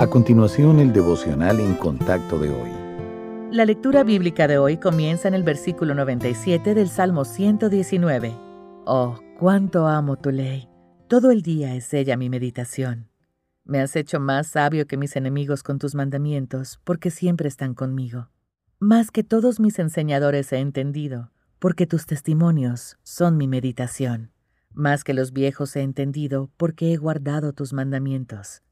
[0.00, 2.70] A continuación, el devocional en contacto de hoy.
[3.52, 8.34] La lectura bíblica de hoy comienza en el versículo 97 del Salmo 119.
[8.86, 10.70] Oh, cuánto amo tu ley.
[11.06, 13.10] Todo el día es ella mi meditación.
[13.66, 18.30] Me has hecho más sabio que mis enemigos con tus mandamientos, porque siempre están conmigo.
[18.78, 24.32] Más que todos mis enseñadores he entendido, porque tus testimonios son mi meditación.
[24.72, 28.62] Más que los viejos he entendido, porque he guardado tus mandamientos.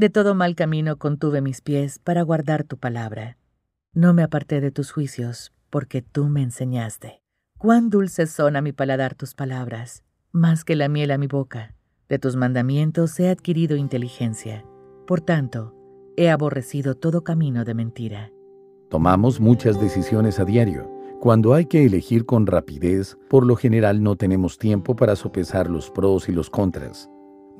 [0.00, 3.36] De todo mal camino contuve mis pies para guardar tu palabra.
[3.92, 7.20] No me aparté de tus juicios, porque tú me enseñaste.
[7.58, 10.02] Cuán dulces son a mi paladar tus palabras,
[10.32, 11.74] más que la miel a mi boca.
[12.08, 14.64] De tus mandamientos he adquirido inteligencia.
[15.06, 15.74] Por tanto,
[16.16, 18.32] he aborrecido todo camino de mentira.
[18.88, 20.90] Tomamos muchas decisiones a diario.
[21.20, 25.90] Cuando hay que elegir con rapidez, por lo general no tenemos tiempo para sopesar los
[25.90, 27.10] pros y los contras.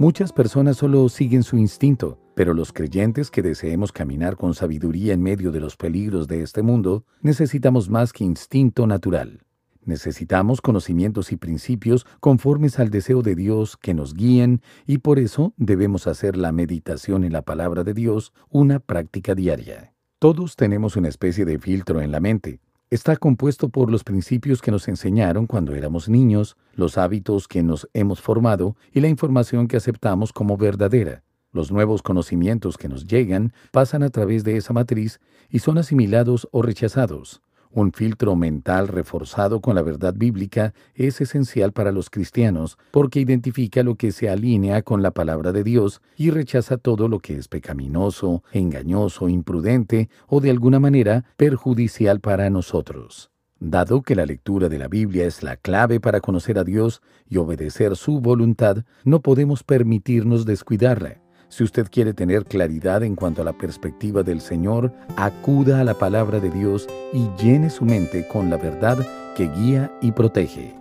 [0.01, 5.23] Muchas personas solo siguen su instinto, pero los creyentes que deseemos caminar con sabiduría en
[5.23, 9.43] medio de los peligros de este mundo, necesitamos más que instinto natural.
[9.85, 15.53] Necesitamos conocimientos y principios conformes al deseo de Dios que nos guíen y por eso
[15.59, 19.93] debemos hacer la meditación en la palabra de Dios una práctica diaria.
[20.19, 24.71] Todos tenemos una especie de filtro en la mente, está compuesto por los principios que
[24.71, 29.77] nos enseñaron cuando éramos niños, los hábitos que nos hemos formado y la información que
[29.77, 31.23] aceptamos como verdadera.
[31.53, 36.49] Los nuevos conocimientos que nos llegan pasan a través de esa matriz y son asimilados
[36.53, 37.43] o rechazados.
[37.73, 43.85] Un filtro mental reforzado con la verdad bíblica es esencial para los cristianos porque identifica
[43.85, 47.47] lo que se alinea con la palabra de Dios y rechaza todo lo que es
[47.47, 53.31] pecaminoso, engañoso, imprudente o de alguna manera perjudicial para nosotros.
[53.61, 57.37] Dado que la lectura de la Biblia es la clave para conocer a Dios y
[57.37, 61.21] obedecer su voluntad, no podemos permitirnos descuidarla.
[61.51, 65.95] Si usted quiere tener claridad en cuanto a la perspectiva del Señor, acuda a la
[65.95, 68.97] palabra de Dios y llene su mente con la verdad
[69.37, 70.80] que guía y protege.